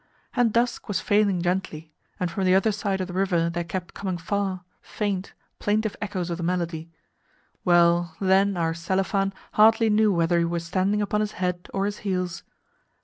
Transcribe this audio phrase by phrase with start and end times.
[0.35, 3.93] and dusk was falling gently, and from the other side of the river there kept
[3.93, 6.89] coming far, faint, plaintive echoes of the melody
[7.63, 11.99] well, then our Selifan hardly knew whether he were standing upon his head or his
[11.99, 12.41] heels.